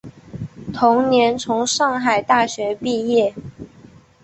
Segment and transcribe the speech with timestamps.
[0.73, 3.35] 同年从上海大学毕业。